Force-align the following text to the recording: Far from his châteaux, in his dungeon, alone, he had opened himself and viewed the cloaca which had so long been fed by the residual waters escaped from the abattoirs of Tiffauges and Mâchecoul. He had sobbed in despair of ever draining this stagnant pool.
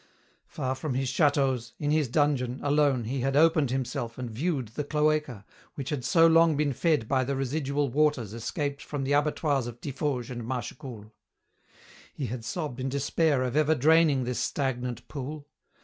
Far 0.47 0.73
from 0.73 0.95
his 0.95 1.11
châteaux, 1.11 1.73
in 1.77 1.91
his 1.91 2.07
dungeon, 2.07 2.59
alone, 2.63 3.03
he 3.03 3.19
had 3.19 3.35
opened 3.37 3.69
himself 3.69 4.17
and 4.17 4.31
viewed 4.31 4.69
the 4.69 4.83
cloaca 4.83 5.45
which 5.75 5.91
had 5.91 6.03
so 6.03 6.25
long 6.25 6.57
been 6.57 6.73
fed 6.73 7.07
by 7.07 7.23
the 7.23 7.35
residual 7.35 7.87
waters 7.87 8.33
escaped 8.33 8.81
from 8.81 9.03
the 9.03 9.13
abattoirs 9.13 9.67
of 9.67 9.79
Tiffauges 9.79 10.31
and 10.31 10.41
Mâchecoul. 10.41 11.11
He 12.15 12.25
had 12.25 12.43
sobbed 12.43 12.79
in 12.79 12.89
despair 12.89 13.43
of 13.43 13.55
ever 13.55 13.75
draining 13.75 14.23
this 14.23 14.39
stagnant 14.39 15.07
pool. 15.07 15.47